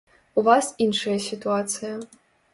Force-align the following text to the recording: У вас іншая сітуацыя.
У 0.41 0.43
вас 0.47 0.69
іншая 0.85 1.19
сітуацыя. 1.27 1.93